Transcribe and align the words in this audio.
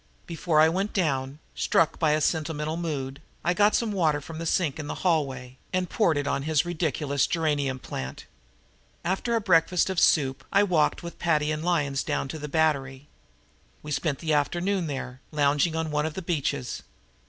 Before 0.25 0.59
I 0.59 0.67
went 0.67 0.93
down, 0.93 1.37
struck 1.53 1.99
by 1.99 2.13
a 2.13 2.21
sentimental 2.21 2.75
mood, 2.75 3.21
I 3.45 3.53
got 3.53 3.75
some 3.75 3.91
water 3.91 4.19
from 4.19 4.39
the 4.39 4.47
sink 4.47 4.79
in 4.79 4.87
the 4.87 4.95
hallway 5.05 5.59
and 5.71 5.91
poured 5.91 6.17
it 6.17 6.25
on 6.25 6.41
his 6.41 6.65
ridiculous 6.65 7.27
geranium 7.27 7.77
plant. 7.77 8.25
After 9.05 9.35
a 9.35 9.41
breakfast 9.41 9.91
of 9.91 9.99
free 9.99 10.05
soup, 10.05 10.43
I 10.51 10.63
walked 10.63 11.03
with 11.03 11.19
Paddy 11.19 11.51
and 11.51 11.63
Lyons 11.63 12.01
down 12.01 12.27
to 12.29 12.39
the 12.39 12.49
Battery. 12.49 13.09
We 13.83 13.91
spent 13.91 14.17
the 14.17 14.33
afternoon 14.33 14.87
there, 14.87 15.21
lounging 15.31 15.75
on 15.75 15.91
one 15.91 16.07
of 16.07 16.15
the 16.15 16.23
benches. 16.23 16.81